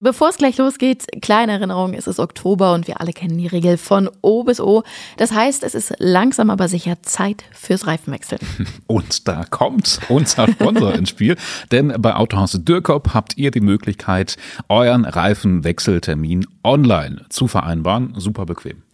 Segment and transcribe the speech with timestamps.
[0.00, 3.76] Bevor es gleich losgeht, kleine Erinnerung, es ist Oktober und wir alle kennen die Regel
[3.76, 4.84] von O bis O.
[5.16, 8.40] Das heißt, es ist langsam aber sicher Zeit fürs Reifenwechseln.
[8.86, 11.36] Und da kommt unser Sponsor ins Spiel,
[11.72, 14.36] denn bei Autohaus Dürkop habt ihr die Möglichkeit,
[14.68, 18.14] euren Reifenwechseltermin online zu vereinbaren.
[18.16, 18.84] Super bequem.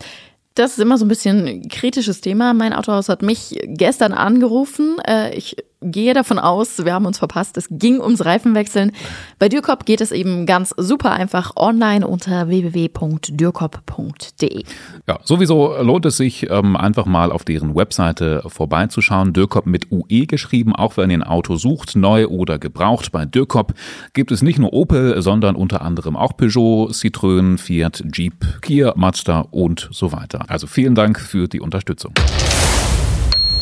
[0.55, 2.55] Das ist immer so ein bisschen ein kritisches Thema.
[2.55, 4.97] Mein Autohaus hat mich gestern angerufen.
[5.07, 7.57] Äh, ich gehe davon aus, wir haben uns verpasst.
[7.57, 8.93] Es ging ums Reifenwechseln.
[9.39, 14.65] Bei Dürkop geht es eben ganz super einfach online unter www.dürkop.de.
[15.07, 19.33] Ja, sowieso lohnt es sich, ähm, einfach mal auf deren Webseite vorbeizuschauen.
[19.33, 23.13] Dürkop mit UE geschrieben, auch wenn ihr ein Auto sucht, neu oder gebraucht.
[23.13, 23.75] Bei Dürkop
[24.13, 29.47] gibt es nicht nur Opel, sondern unter anderem auch Peugeot, Citroën, Fiat, Jeep, Kia, Mazda
[29.51, 30.47] und so weiter.
[30.49, 32.15] Also vielen Dank für die Unterstützung.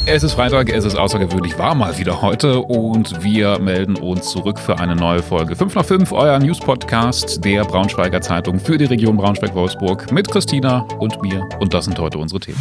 [0.05, 4.59] Es ist Freitag, es ist außergewöhnlich warm mal wieder heute und wir melden uns zurück
[4.59, 9.17] für eine neue Folge 5 nach 5, euer News-Podcast der Braunschweiger Zeitung für die Region
[9.17, 11.49] Braunschweig-Wolfsburg mit Christina und mir.
[11.61, 12.59] Und das sind heute unsere Themen.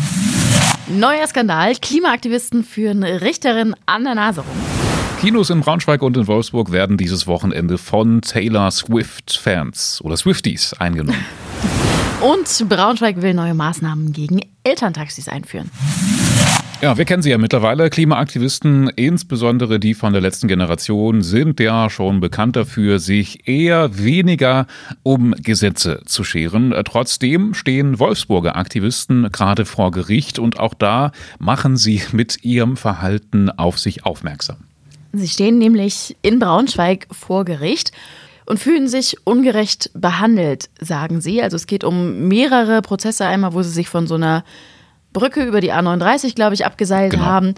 [0.87, 1.73] Neuer Skandal.
[1.81, 4.57] Klimaaktivisten führen Richterin an der Nase rum.
[5.19, 11.25] Kinos in Braunschweig und in Wolfsburg werden dieses Wochenende von Taylor Swift-Fans oder Swifties eingenommen.
[12.21, 15.71] Und Braunschweig will neue Maßnahmen gegen Elterntaxis einführen.
[16.81, 17.91] Ja, wir kennen sie ja mittlerweile.
[17.91, 24.65] Klimaaktivisten, insbesondere die von der letzten Generation, sind ja schon bekannt dafür, sich eher weniger
[25.03, 26.73] um Gesetze zu scheren.
[26.85, 33.51] Trotzdem stehen Wolfsburger Aktivisten gerade vor Gericht und auch da machen sie mit ihrem Verhalten
[33.51, 34.57] auf sich aufmerksam.
[35.13, 37.91] Sie stehen nämlich in Braunschweig vor Gericht
[38.47, 41.43] und fühlen sich ungerecht behandelt, sagen sie.
[41.43, 44.43] Also es geht um mehrere Prozesse einmal, wo sie sich von so einer
[45.13, 47.25] Brücke über die A39, glaube ich, abgeseilt genau.
[47.25, 47.55] haben.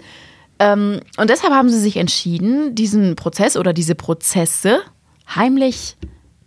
[0.58, 4.80] Ähm, und deshalb haben sie sich entschieden, diesen Prozess oder diese Prozesse
[5.34, 5.96] heimlich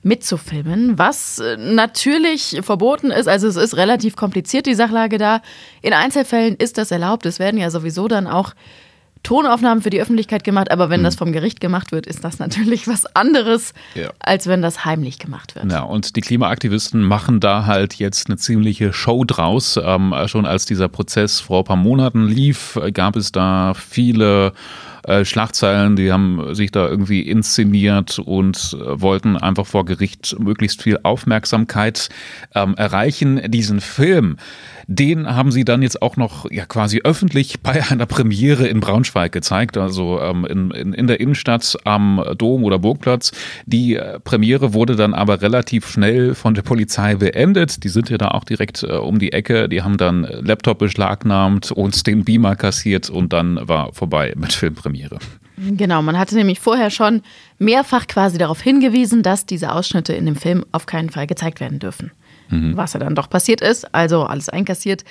[0.04, 3.28] mitzufilmen, was äh, natürlich verboten ist.
[3.28, 5.42] Also es ist relativ kompliziert, die Sachlage da.
[5.82, 7.26] In Einzelfällen ist das erlaubt.
[7.26, 8.54] Es werden ja sowieso dann auch
[9.24, 11.06] Tonaufnahmen für die Öffentlichkeit gemacht, aber wenn mhm.
[11.06, 14.12] das vom Gericht gemacht wird, ist das natürlich was anderes, ja.
[14.20, 15.72] als wenn das heimlich gemacht wird.
[15.72, 19.80] Ja, und die Klimaaktivisten machen da halt jetzt eine ziemliche Show draus.
[19.82, 24.54] Ähm, schon als dieser Prozess vor ein paar Monaten lief, gab es da viele
[25.08, 30.84] äh, Schlagzeilen, die haben sich da irgendwie inszeniert und äh, wollten einfach vor Gericht möglichst
[30.84, 32.10] viel Aufmerksamkeit
[32.54, 33.42] ähm, erreichen.
[33.50, 34.36] Diesen Film,
[34.88, 39.32] den haben sie dann jetzt auch noch ja quasi öffentlich bei einer Premiere in Braunschweig
[39.32, 43.32] gezeigt, also ähm, in, in, in der Innenstadt am Dom oder Burgplatz.
[43.66, 47.86] Die äh, Premiere wurde dann aber relativ schnell von der Polizei beendet.
[47.86, 49.70] Die sind ja da auch direkt äh, um die Ecke.
[49.70, 54.97] Die haben dann Laptop beschlagnahmt, uns den Beamer kassiert und dann war vorbei mit Filmpremiere.
[54.98, 55.20] Premiere.
[55.58, 57.22] Genau, man hatte nämlich vorher schon
[57.58, 61.80] mehrfach quasi darauf hingewiesen, dass diese Ausschnitte in dem Film auf keinen Fall gezeigt werden
[61.80, 62.12] dürfen.
[62.50, 62.78] Mhm.
[62.78, 65.04] Was ja dann doch passiert ist, also alles einkassiert.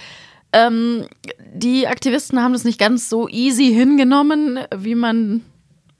[0.52, 1.06] Ähm,
[1.52, 5.42] die Aktivisten haben das nicht ganz so easy hingenommen, wie man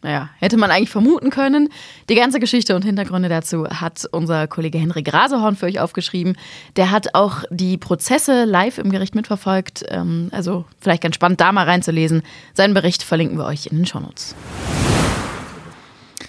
[0.02, 1.68] naja, hätte man eigentlich vermuten können.
[2.08, 6.36] Die ganze Geschichte und Hintergründe dazu hat unser Kollege Henrik Rasehorn für euch aufgeschrieben.
[6.76, 9.84] Der hat auch die Prozesse live im Gericht mitverfolgt.
[9.88, 12.22] Ähm, also vielleicht ganz spannend, da mal reinzulesen.
[12.54, 14.36] Seinen Bericht verlinken wir euch in den Shownotes.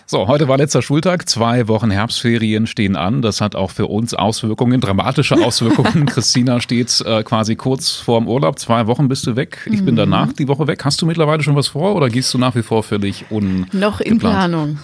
[0.09, 1.28] So, heute war letzter Schultag.
[1.28, 3.22] Zwei Wochen Herbstferien stehen an.
[3.22, 6.06] Das hat auch für uns Auswirkungen, dramatische Auswirkungen.
[6.06, 8.57] Christina steht äh, quasi kurz vorm Urlaub.
[8.57, 9.57] Zwei Wochen bist du weg.
[9.66, 9.85] Ich mhm.
[9.85, 10.85] bin danach die Woche weg.
[10.85, 14.00] Hast du mittlerweile schon was vor oder gehst du nach wie vor völlig un Noch
[14.00, 14.79] in Planung.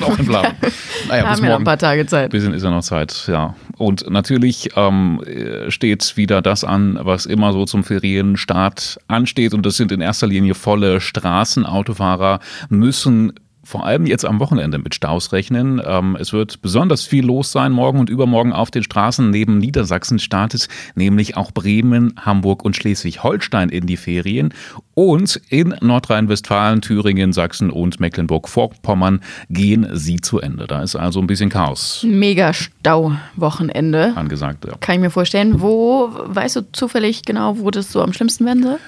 [0.00, 0.50] noch in Planung.
[1.06, 1.54] Naja, Haben bis morgen.
[1.54, 2.30] ein paar Tage Zeit.
[2.32, 3.54] Bisschen ist ja noch Zeit, ja.
[3.78, 5.20] Und natürlich ähm,
[5.68, 9.54] steht wieder das an, was immer so zum Ferienstart ansteht.
[9.54, 11.64] Und das sind in erster Linie volle Straßen.
[11.64, 15.80] Autofahrer müssen vor allem jetzt am Wochenende mit Staus rechnen.
[15.84, 19.30] Ähm, es wird besonders viel los sein morgen und übermorgen auf den Straßen.
[19.30, 24.52] Neben Niedersachsen startet nämlich auch Bremen, Hamburg und Schleswig-Holstein in die Ferien.
[24.94, 29.20] Und in Nordrhein-Westfalen, Thüringen, Sachsen und Mecklenburg-Vorpommern
[29.50, 30.66] gehen sie zu Ende.
[30.66, 32.04] Da ist also ein bisschen Chaos.
[32.08, 34.12] Mega Stau-Wochenende.
[34.14, 34.74] Angesagt, ja.
[34.80, 35.60] Kann ich mir vorstellen.
[35.60, 38.78] Wo, weißt du zufällig genau, wo das so am schlimmsten werden soll?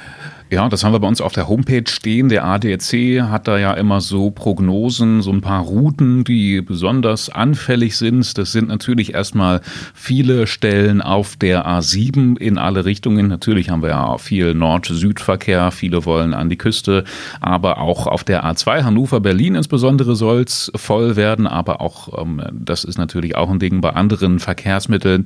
[0.49, 2.29] Ja, das haben wir bei uns auf der Homepage stehen.
[2.29, 7.97] Der ADAC hat da ja immer so Prognosen, so ein paar Routen, die besonders anfällig
[7.97, 8.39] sind.
[8.39, 9.61] Das sind natürlich erstmal
[9.93, 13.27] viele Stellen auf der A7 in alle Richtungen.
[13.27, 15.73] Natürlich haben wir ja viel Nord-Süd-Verkehr.
[15.73, 17.03] Viele wollen an die Küste.
[17.41, 21.49] Aber auch auf der A2 Hannover-Berlin insbesondere soll es voll werden.
[21.49, 25.25] Aber auch, ähm, das ist natürlich auch ein Ding, bei anderen Verkehrsmitteln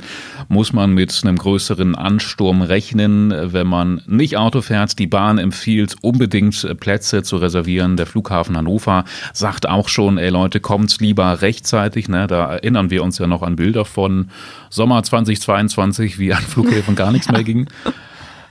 [0.49, 4.99] muss man mit einem größeren Ansturm rechnen, wenn man nicht Auto fährt.
[4.99, 7.97] Die Bahn empfiehlt, unbedingt Plätze zu reservieren.
[7.97, 12.09] Der Flughafen Hannover sagt auch schon, ey Leute, kommt lieber rechtzeitig.
[12.09, 12.27] Ne?
[12.27, 14.31] Da erinnern wir uns ja noch an Bilder von
[14.71, 17.69] Sommer 2022, wie an Flughäfen gar nichts mehr ging.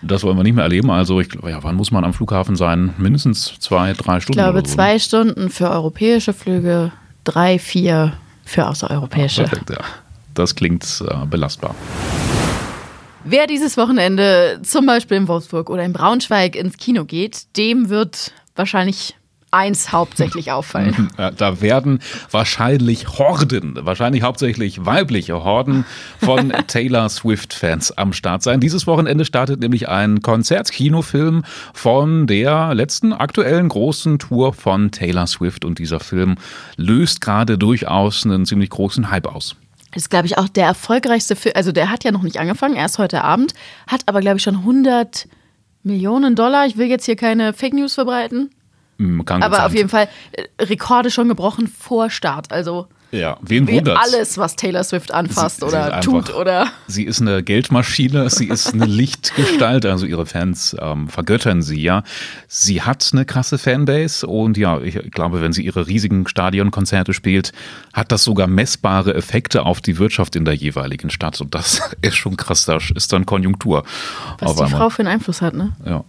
[0.01, 0.91] Das wollen wir nicht mehr erleben.
[0.91, 2.93] Also ich glaube, ja, wann muss man am Flughafen sein?
[2.97, 4.39] Mindestens zwei, drei Stunden.
[4.39, 4.63] Ich glaube, so.
[4.63, 4.75] Ne?
[4.75, 6.91] zwei Stunden für europäische Flüge,
[7.23, 8.13] drei, vier
[8.45, 9.43] für außereuropäische.
[9.43, 9.77] Perfekt, ja.
[10.33, 11.75] Das klingt äh, belastbar.
[13.31, 18.33] Wer dieses Wochenende zum Beispiel in Wolfsburg oder in Braunschweig ins Kino geht, dem wird
[18.55, 19.15] wahrscheinlich
[19.51, 21.09] eins hauptsächlich auffallen.
[21.15, 21.99] Da werden
[22.31, 25.85] wahrscheinlich Horden, wahrscheinlich hauptsächlich weibliche Horden
[26.17, 28.61] von Taylor Swift-Fans am Start sein.
[28.61, 35.65] Dieses Wochenende startet nämlich ein Konzertkinofilm von der letzten aktuellen großen Tour von Taylor Swift
[35.65, 36.33] und dieser Film
[36.77, 39.55] löst gerade durchaus einen ziemlich großen Hype aus.
[39.93, 41.53] Das ist, glaube ich, auch der erfolgreichste Film.
[41.55, 43.53] Also, der hat ja noch nicht angefangen, erst heute Abend,
[43.87, 45.27] hat aber, glaube ich, schon 100
[45.83, 46.65] Millionen Dollar.
[46.65, 48.51] Ich will jetzt hier keine Fake News verbreiten.
[48.97, 52.51] Hm, Kann Aber auf jeden Fall äh, Rekorde schon gebrochen vor Start.
[52.51, 53.99] Also Ja, wen wie wundert's?
[54.13, 56.67] alles, was Taylor Swift anfasst Sie- sie oder tut einfach- oder.
[56.87, 62.03] Sie ist eine Geldmaschine, sie ist eine Lichtgestalt, also ihre Fans ähm, vergöttern sie ja.
[62.47, 67.51] Sie hat eine krasse Fanbase und ja, ich glaube, wenn sie ihre riesigen Stadionkonzerte spielt,
[67.93, 72.15] hat das sogar messbare Effekte auf die Wirtschaft in der jeweiligen Stadt und das ist
[72.15, 73.83] schon krass, da ist dann Konjunktur.
[74.39, 74.67] Was die.
[74.67, 75.71] Frau für einen Einfluss hat, ne?
[75.83, 76.03] Ja.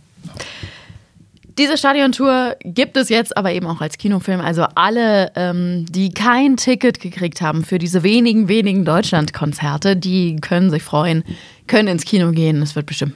[1.58, 4.40] Diese Stadiontour gibt es jetzt aber eben auch als Kinofilm.
[4.40, 10.70] Also alle, ähm, die kein Ticket gekriegt haben für diese wenigen, wenigen Deutschlandkonzerte, die können
[10.70, 11.24] sich freuen,
[11.66, 12.62] können ins Kino gehen.
[12.62, 13.14] Es wird bestimmt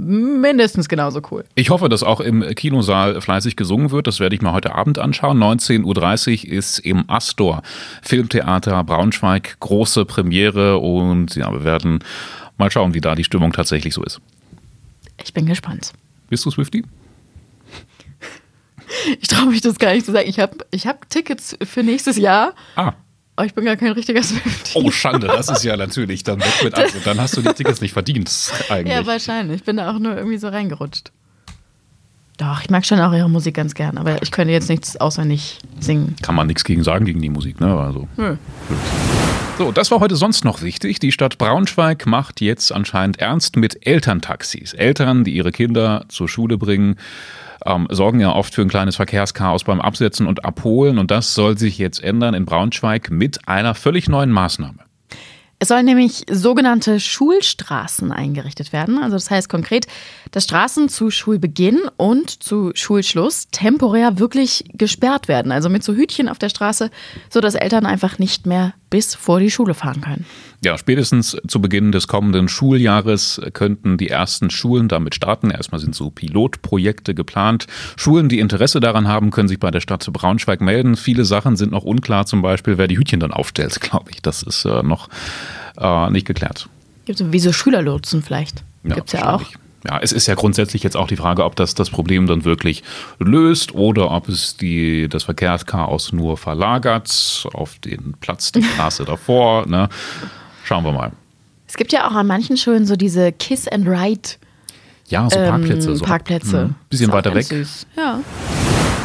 [0.00, 1.44] mindestens genauso cool.
[1.54, 4.06] Ich hoffe, dass auch im Kinosaal fleißig gesungen wird.
[4.06, 5.38] Das werde ich mir heute Abend anschauen.
[5.38, 7.62] 19.30 Uhr ist im Astor
[8.02, 12.02] Filmtheater Braunschweig große Premiere und ja, wir werden
[12.56, 14.20] mal schauen, wie da die Stimmung tatsächlich so ist.
[15.22, 15.92] Ich bin gespannt.
[16.28, 16.84] Bist du Swifty?
[19.20, 20.28] Ich traue mich das gar nicht zu sagen.
[20.28, 22.92] Ich habe ich hab Tickets für nächstes Jahr, Ah.
[23.36, 24.72] aber ich bin gar kein richtiger Swiftie.
[24.78, 27.80] Oh, Schande, das ist ja natürlich dann weg mit also, Dann hast du die Tickets
[27.80, 28.30] nicht verdient,
[28.68, 28.94] eigentlich.
[28.96, 29.56] Ja, wahrscheinlich.
[29.60, 31.12] Ich bin da auch nur irgendwie so reingerutscht.
[32.38, 35.58] Doch, ich mag schon auch ihre Musik ganz gern, aber ich könnte jetzt nichts auswendig
[35.78, 36.16] singen.
[36.22, 37.76] Kann man nichts gegen sagen, gegen die Musik, ne?
[37.78, 38.08] Also.
[38.16, 38.36] Nö.
[39.60, 41.00] So, das war heute sonst noch wichtig.
[41.00, 44.72] Die Stadt Braunschweig macht jetzt anscheinend ernst mit Elterntaxis.
[44.72, 46.96] Eltern, die ihre Kinder zur Schule bringen,
[47.66, 50.96] ähm, sorgen ja oft für ein kleines Verkehrschaos beim Absetzen und Abholen.
[50.96, 54.78] Und das soll sich jetzt ändern in Braunschweig mit einer völlig neuen Maßnahme.
[55.58, 58.96] Es sollen nämlich sogenannte Schulstraßen eingerichtet werden.
[58.96, 59.86] Also das heißt konkret,
[60.30, 65.52] dass Straßen zu Schulbeginn und zu Schulschluss temporär wirklich gesperrt werden.
[65.52, 66.90] Also mit so Hütchen auf der Straße,
[67.28, 70.26] sodass Eltern einfach nicht mehr bis vor die Schule fahren können.
[70.62, 75.50] Ja, spätestens zu Beginn des kommenden Schuljahres könnten die ersten Schulen damit starten.
[75.50, 77.66] Erstmal sind so Pilotprojekte geplant.
[77.96, 80.96] Schulen, die Interesse daran haben, können sich bei der Stadt Braunschweig melden.
[80.96, 84.20] Viele Sachen sind noch unklar, zum Beispiel, wer die Hütchen dann aufstellt, glaube ich.
[84.20, 85.08] Das ist äh, noch
[85.78, 86.68] äh, nicht geklärt.
[87.06, 88.62] Gibt es wie so Schülerlotsen vielleicht?
[88.84, 89.42] Gibt's ja auch.
[89.88, 92.82] Ja, es ist ja grundsätzlich jetzt auch die Frage, ob das das Problem dann wirklich
[93.18, 99.66] löst oder ob es die, das Verkehrschaos nur verlagert auf den Platz, die Straße davor.
[99.66, 99.88] Ne?
[100.64, 101.12] Schauen wir mal.
[101.66, 104.28] Es gibt ja auch an manchen Schulen so diese Kiss and Ride
[105.08, 105.90] Ja, so Parkplätze.
[105.90, 106.04] ähm, so.
[106.04, 106.64] Parkplätze.
[106.66, 106.74] Mhm.
[106.90, 107.46] Bisschen Ist auch weiter weg.
[107.46, 107.86] Süß.
[107.96, 108.20] Ja.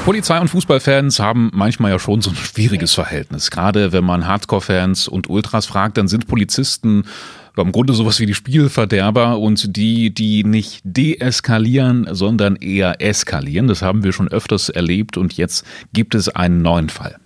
[0.04, 3.50] Polizei und Fußballfans haben manchmal ja schon so ein schwieriges Verhältnis.
[3.50, 7.06] Gerade wenn man Hardcore-Fans und Ultras fragt, dann sind Polizisten
[7.56, 13.68] ja, im Grunde sowas wie die Spielverderber und die, die nicht deeskalieren, sondern eher eskalieren.
[13.68, 17.18] Das haben wir schon öfters erlebt und jetzt gibt es einen neuen Fall.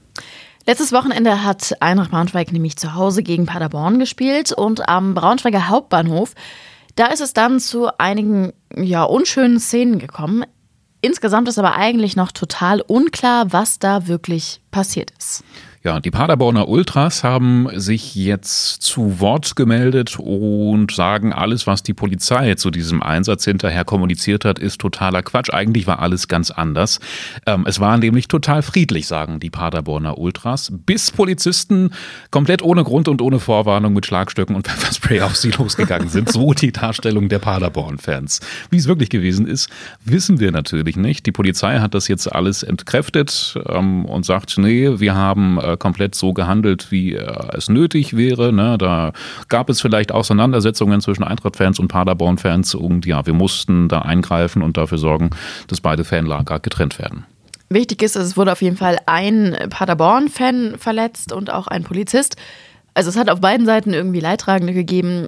[0.66, 6.36] Letztes Wochenende hat Eintracht Braunschweig nämlich zu Hause gegen Paderborn gespielt und am Braunschweiger Hauptbahnhof,
[6.96, 10.44] da ist es dann zu einigen ja, unschönen Szenen gekommen.
[11.02, 15.44] Insgesamt ist aber eigentlich noch total unklar, was da wirklich passiert ist.
[15.82, 21.94] Ja, die Paderborner Ultras haben sich jetzt zu Wort gemeldet und sagen, alles, was die
[21.94, 25.50] Polizei zu diesem Einsatz hinterher kommuniziert hat, ist totaler Quatsch.
[25.54, 27.00] Eigentlich war alles ganz anders.
[27.46, 31.92] Ähm, es war nämlich total friedlich, sagen die Paderborner Ultras, bis Polizisten
[32.30, 36.30] komplett ohne Grund und ohne Vorwarnung mit Schlagstöcken und Pfefferspray auf sie losgegangen sind.
[36.30, 38.42] So die Darstellung der Paderborn-Fans.
[38.70, 39.70] Wie es wirklich gewesen ist,
[40.04, 41.26] wissen wir natürlich nicht.
[41.26, 46.16] Die Polizei hat das jetzt alles entkräftet ähm, und sagt, nee, wir haben äh, komplett
[46.16, 48.52] so gehandelt, wie äh, es nötig wäre.
[48.54, 48.78] Ne?
[48.78, 49.14] Da
[49.48, 54.78] gab es vielleicht Auseinandersetzungen zwischen Eintracht-Fans und Paderborn-Fans und ja, wir mussten da eingreifen und
[54.78, 55.30] dafür sorgen,
[55.68, 57.26] dass beide Fanlager getrennt werden.
[57.70, 62.36] Wichtig ist, es wurde auf jeden Fall ein Paderborn-Fan verletzt und auch ein Polizist.
[62.96, 65.28] Also es hat auf beiden Seiten irgendwie Leidtragende gegeben.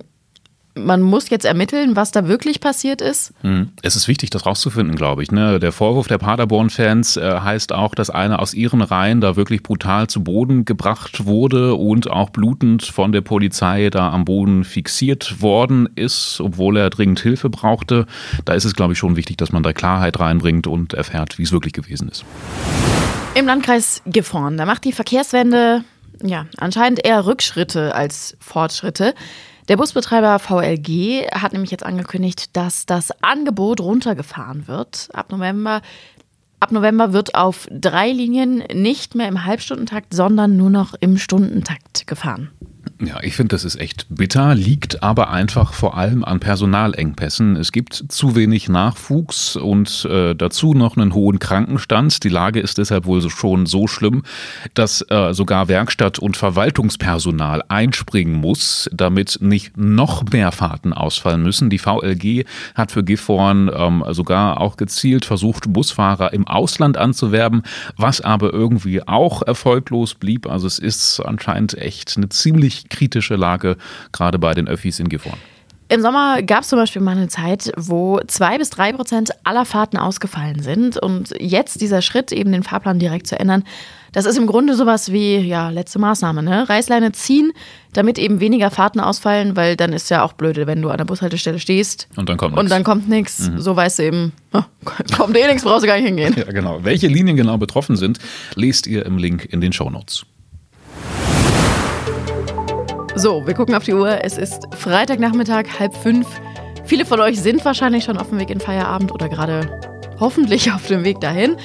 [0.76, 3.34] Man muss jetzt ermitteln, was da wirklich passiert ist.
[3.42, 3.72] Hm.
[3.82, 5.32] Es ist wichtig, das rauszufinden, glaube ich.
[5.32, 5.60] Ne?
[5.60, 10.08] Der Vorwurf der Paderborn-Fans äh, heißt auch, dass einer aus ihren Reihen da wirklich brutal
[10.08, 15.90] zu Boden gebracht wurde und auch blutend von der Polizei da am Boden fixiert worden
[15.96, 18.06] ist, obwohl er dringend Hilfe brauchte.
[18.46, 21.44] Da ist es, glaube ich, schon wichtig, dass man da Klarheit reinbringt und erfährt, wie
[21.44, 22.24] es wirklich gewesen ist.
[23.36, 25.84] Im Landkreis Gifhorn, da macht die Verkehrswende
[26.24, 29.14] ja anscheinend eher Rückschritte als Fortschritte.
[29.72, 35.08] Der Busbetreiber VLG hat nämlich jetzt angekündigt, dass das Angebot runtergefahren wird.
[35.14, 35.82] Ab November,
[36.60, 42.06] ab November wird auf drei Linien nicht mehr im Halbstundentakt, sondern nur noch im Stundentakt
[42.06, 42.52] gefahren.
[43.04, 47.56] Ja, ich finde, das ist echt bitter, liegt aber einfach vor allem an Personalengpässen.
[47.56, 52.24] Es gibt zu wenig Nachwuchs und äh, dazu noch einen hohen Krankenstand.
[52.24, 54.24] Die Lage ist deshalb wohl schon so schlimm,
[54.76, 61.72] dass äh, sogar Werkstatt- und Verwaltungspersonal einspringen muss, damit nicht noch mehr Fahrten ausfallen müssen.
[61.72, 62.46] Die VLG
[62.76, 67.64] hat für Gifhorn ähm, sogar auch gezielt versucht, Busfahrer im Ausland anzuwerben,
[67.98, 70.48] was aber irgendwie auch erfolglos blieb.
[70.48, 73.78] Also es ist anscheinend echt eine ziemlich kritische Lage,
[74.12, 75.38] gerade bei den Öffis in Gifhorn.
[75.92, 79.66] Im Sommer gab es zum Beispiel mal eine Zeit, wo zwei bis drei Prozent aller
[79.66, 80.96] Fahrten ausgefallen sind.
[80.96, 83.66] Und jetzt dieser Schritt, eben den Fahrplan direkt zu ändern,
[84.14, 86.70] das ist im Grunde sowas wie, ja, letzte Maßnahme, ne?
[86.70, 87.52] Reißleine ziehen,
[87.92, 91.04] damit eben weniger Fahrten ausfallen, weil dann ist ja auch blöde, wenn du an der
[91.04, 92.08] Bushaltestelle stehst.
[92.16, 92.64] Und dann kommt nichts.
[92.64, 93.50] Und dann kommt nichts.
[93.50, 93.60] Mhm.
[93.60, 94.64] So weißt du eben, oh,
[95.18, 96.36] kommt eh nichts, brauchst du gar nicht hingehen.
[96.38, 96.86] Ja, genau.
[96.86, 98.20] Welche Linien genau betroffen sind,
[98.56, 100.26] lest ihr im Link in den Show Notes.
[103.16, 104.24] So, wir gucken auf die Uhr.
[104.24, 106.28] Es ist Freitagnachmittag, halb fünf.
[106.86, 109.80] Viele von euch sind wahrscheinlich schon auf dem Weg in Feierabend oder gerade
[110.20, 111.58] hoffentlich auf dem Weg dahin.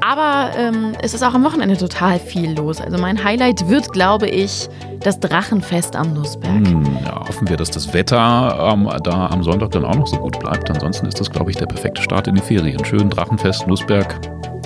[0.00, 2.80] Aber ähm, es ist auch am Wochenende total viel los.
[2.80, 4.68] Also mein Highlight wird, glaube ich,
[5.00, 6.66] das Drachenfest am Nussberg.
[6.66, 10.16] Hm, ja, hoffen wir, dass das Wetter ähm, da am Sonntag dann auch noch so
[10.16, 10.70] gut bleibt.
[10.70, 12.82] Ansonsten ist das, glaube ich, der perfekte Start in die Ferien.
[12.84, 14.18] Schön Drachenfest, Nussberg.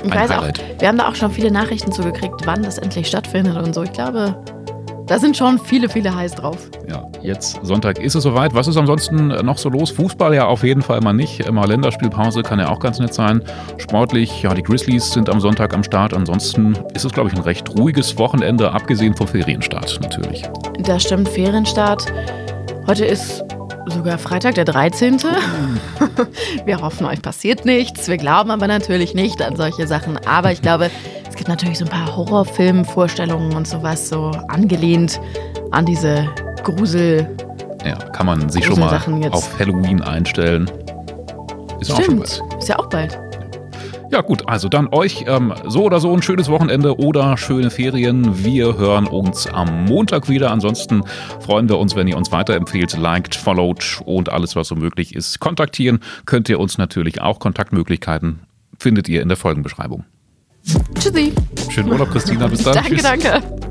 [0.04, 0.60] Ich weiß Highlight.
[0.60, 3.82] auch, wir haben da auch schon viele Nachrichten zugekriegt, wann das endlich stattfindet und so.
[3.82, 4.36] Ich glaube,
[5.10, 6.70] da sind schon viele, viele heiß drauf.
[6.88, 8.54] Ja, jetzt Sonntag ist es soweit.
[8.54, 9.90] Was ist ansonsten noch so los?
[9.90, 11.40] Fußball ja auf jeden Fall mal nicht.
[11.40, 13.42] Immer Länderspielpause kann ja auch ganz nett sein.
[13.78, 16.14] Sportlich, ja, die Grizzlies sind am Sonntag am Start.
[16.14, 20.44] Ansonsten ist es, glaube ich, ein recht ruhiges Wochenende, abgesehen vom Ferienstart natürlich.
[20.78, 22.06] Das stimmt, Ferienstart.
[22.86, 23.42] Heute ist
[23.88, 25.18] sogar Freitag, der 13.
[26.64, 28.06] Wir hoffen, euch passiert nichts.
[28.06, 30.18] Wir glauben aber natürlich nicht an solche Sachen.
[30.24, 30.88] Aber ich glaube,
[31.40, 35.18] gibt natürlich so ein paar Horrorfilmvorstellungen und sowas, so angelehnt
[35.70, 36.28] an diese
[36.64, 37.34] Grusel.
[37.82, 40.70] Ja, kann man sich schon mal auf Halloween einstellen.
[41.80, 41.98] Ist Stimmt.
[41.98, 42.58] auch schon bald.
[42.58, 43.18] Ist ja auch bald.
[44.10, 48.44] Ja gut, also dann euch ähm, so oder so ein schönes Wochenende oder schöne Ferien.
[48.44, 50.50] Wir hören uns am Montag wieder.
[50.50, 51.04] Ansonsten
[51.40, 55.40] freuen wir uns, wenn ihr uns weiterempfehlt, liked, followed und alles, was so möglich ist.
[55.40, 57.38] Kontaktieren könnt ihr uns natürlich auch.
[57.38, 58.40] Kontaktmöglichkeiten
[58.78, 60.04] findet ihr in der Folgenbeschreibung.
[60.98, 61.32] Tschüssi.
[61.68, 62.46] Schönen Urlaub, Christina.
[62.46, 62.74] Bis dann.
[62.74, 63.02] danke, Tschüss.
[63.02, 63.69] danke.